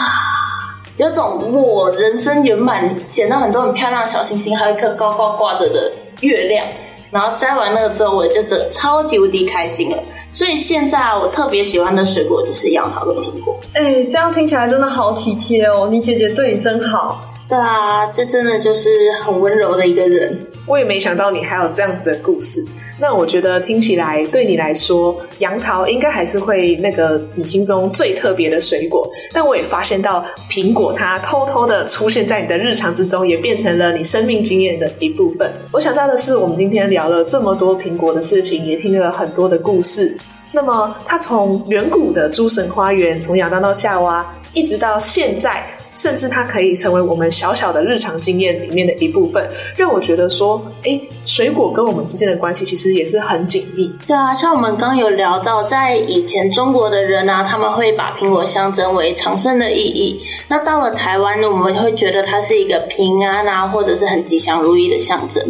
[0.97, 5.91] 有种我人生圆满，捡到很多很漂亮的小星星，还有一颗高高挂着的
[6.21, 6.65] 月亮。
[7.11, 9.97] 然后摘完那个之后，我就真的超级无敌开心了。
[10.33, 13.57] 所以现在我特别喜欢的水果就是杨桃跟苹果。
[13.73, 17.21] 哎，这样听起来真的好体贴哦，你姐姐对你真好。
[17.47, 18.89] 对啊，这真的就是
[19.23, 20.37] 很温柔的一个人。
[20.65, 22.63] 我也没想到你还有这样子的故事。
[22.97, 29.05] 那我觉得听起来对你来说，杨桃应该还是会那个你心中最特别的水果。
[29.33, 35.51] 但我也发现到苹果，它偷偷的出现在你的日常之中，也变成了你生命经验的一部分。
[35.73, 40.17] 我想到的是，我们今天聊了这么多苹果的事情，也听了很多的故事。
[40.53, 45.67] 那么，它从远古的诸神花园，从亚当到夏娃，一直到现在。
[45.95, 53.91] 甚至它可以成为我们小小的日常经验里面的一部分，让我觉得说，诶，水果跟我们之间的关系其实也是很紧密。
[54.05, 60.21] 对啊，像我们刚有聊到，在以前中国的人啊，他们会把苹果象征为长生的意义。
[60.47, 65.43] 那到了台湾呢，我们会觉得它是一个平安啊，或者是很吉祥如意的象征。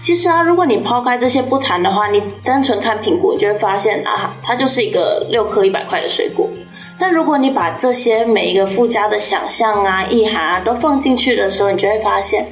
[0.00, 6.48] 其实啊，如果你抛开这些不谈的话，你单纯看苹果，就会发现啊，它就是一个六颗一百块的水果。
[6.98, 12.46] 但如果你把这些每一个附加的想象啊、意涵啊都放进去的时候，你就会发现，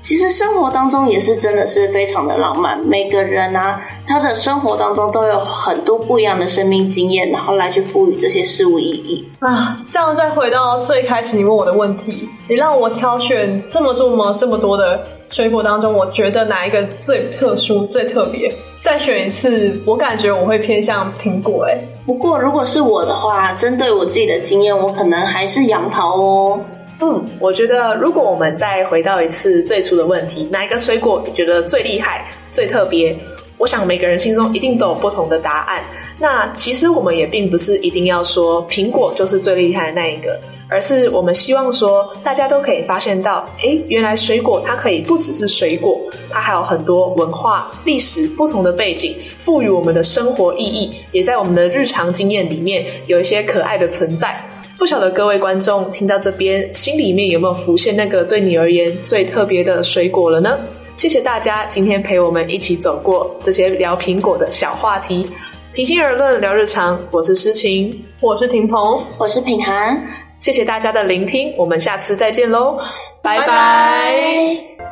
[0.00, 2.78] 其实生活当中也是真的是非常的浪漫。
[2.86, 9.78] 每个人啊，他的生活当中都有很多不一样的生命经验，然后来去赋予这些事物意义啊。
[9.88, 18.54] 这样再回到最开始你问我的问题，你让我挑选这么多么这么多的水果当中，我觉得哪一个最特殊、最特别？
[18.86, 21.76] 再选一次，我感觉我会偏向苹果欸。
[22.06, 26.60] 不过如果是我的话，针对我自己的经验，我可能还是杨桃哦。
[27.00, 33.18] 嗯，我觉得如果我们再回到一次最初的问题，哪一个水果你觉得最厉害、最特别？
[33.58, 35.82] 我想每个人心中一定都有不同的答案。
[36.20, 40.38] 那其实我们也并不是一定要说苹果就是最厉害的那一个。
[40.68, 46.00] 而是我们希望说，大家都可以发现到，诶，原来水果它可以不只是水果，
[46.30, 54.38] 它还有很多文化、历史不同的背景，赋予我们的生活意义，也在我们的日常经验里面有一些可爱的存在。
[54.78, 60.58] 不晓得各位观众听到这边，心里面有没有浮现那个对你而言最特别的水果了呢？
[60.96, 65.26] 谢谢大家今天陪我们一起走过这些聊苹果的小话题。
[65.72, 70.25] 平心而论，聊日常，我是诗晴，我是婷鹏，我是品涵。
[70.38, 72.78] 谢谢大家的聆听，我们下次再见喽，
[73.22, 74.85] 拜拜。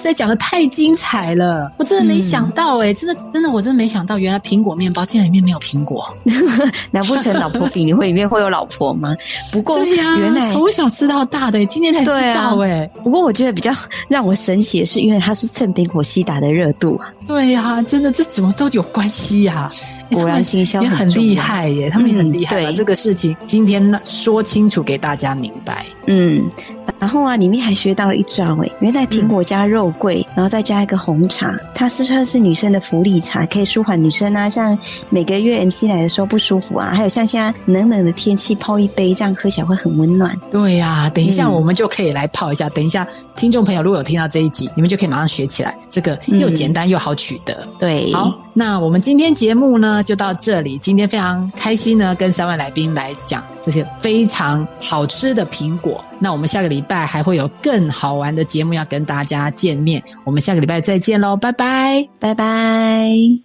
[0.00, 6.08] 实在讲的太精彩了，我真的没想到哎、欸，嗯、真的真的我真的没想到，原来苹果面包竟然里面没有苹果，
[6.90, 9.14] 难不成老婆饼你会里面会有老婆吗？
[9.52, 13.00] 不过对呀，原来从小吃到大的，今天才知道哎、啊。
[13.04, 13.72] 不过我觉得比较
[14.08, 17.12] 让我神奇的是，因为它是趁苹果西打的热度啊。
[17.26, 19.70] 对呀、啊，真的这怎么都有关系呀、啊？
[20.10, 25.86] 果然行销也很厉害耶，他们也很厉害，把、嗯、这个事情今天说清楚给大家明白。
[26.06, 26.42] 嗯，
[27.00, 34.78] 然后啊，里面还学到了一招诶，原来苹果加肉桂，嗯、然后再加一个红茶，它是算是女生的福利茶，可以舒缓女生啊，像
[35.08, 40.38] 每个月 MC 来的时候不舒服啊，还有像现在冷冷的天气泡一杯，这样喝起来会很温暖。
[40.50, 42.68] 对呀、啊，等一下我们就可以来泡一下。
[42.68, 47.54] 嗯、等一下，听众朋友如果有听到这一集，你们就可以马上学起来，这个又简单又好取得。
[47.62, 48.30] 嗯、对，好。
[48.52, 50.76] 那我们今天节目呢，就到这里。
[50.82, 56.04] 今天非常开心呢，跟三位来宾来讲这些非常好吃的苹果。
[56.20, 60.02] 那我们下个礼拜还会有更好玩的节目要跟大家见面。
[60.24, 63.38] 我们下个礼拜再见喽，拜拜，拜拜。